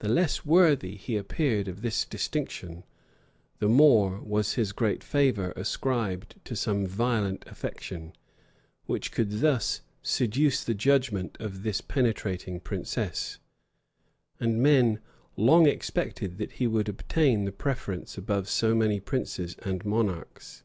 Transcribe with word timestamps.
The 0.00 0.10
less 0.10 0.44
worthy 0.44 0.94
he 0.98 1.16
appeared 1.16 1.68
of 1.68 1.80
this 1.80 2.04
distinction, 2.04 2.84
the 3.60 3.66
more 3.70 4.20
was 4.20 4.52
his 4.56 4.72
great 4.72 5.02
favor 5.02 5.52
ascribed 5.56 6.34
to 6.44 6.54
some 6.54 6.86
violent 6.86 7.46
affection, 7.46 8.12
which 8.84 9.10
could 9.10 9.40
thus 9.40 9.80
seduce 10.02 10.62
the 10.62 10.74
judgment 10.74 11.38
of 11.40 11.62
this 11.62 11.80
penetrating 11.80 12.60
princess; 12.60 13.38
and 14.38 14.62
men 14.62 15.00
long 15.34 15.66
expected 15.66 16.36
that 16.36 16.52
he 16.60 16.66
would 16.66 16.90
obtain 16.90 17.46
the 17.46 17.50
preference 17.52 18.18
above 18.18 18.50
so 18.50 18.74
many 18.74 19.00
princes 19.00 19.56
and 19.62 19.82
monarchs. 19.82 20.62